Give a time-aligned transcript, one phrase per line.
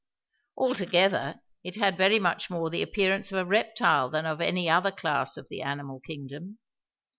[0.57, 4.89] Altogether it had very much more the appearance of a reptile than of any other
[4.91, 6.57] class of the animal kingdom.